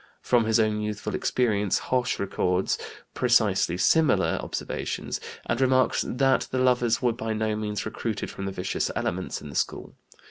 [0.23, 2.79] From his own youthful experience Hoche records
[3.13, 8.51] precisely similar observations, and remarks that the lovers were by no means recruited from the
[8.51, 9.93] vicious elements in the school.